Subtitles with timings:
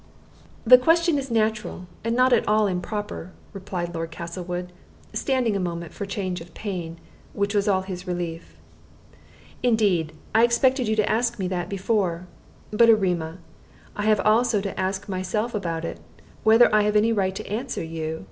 [0.65, 4.71] "The question is natural, and not at all improper," replied Lord Castlewood,
[5.13, 6.97] standing a moment for change of pain,
[7.33, 8.57] which was all his relief.
[9.61, 12.25] "Indeed, I expected you to ask me that before.
[12.71, 13.37] But, Erema,
[13.95, 15.99] I have also had to ask myself about it,
[16.43, 18.19] whether I have any right to answer you.